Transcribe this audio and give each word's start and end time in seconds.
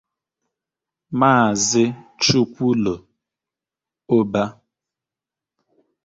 Maazị 1.19 1.83
Chukwulo 2.21 2.93
Obah 4.17 4.51